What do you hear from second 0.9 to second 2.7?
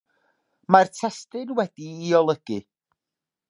testun wedi'i olygu.